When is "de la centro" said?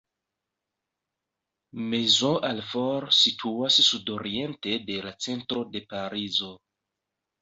4.89-5.67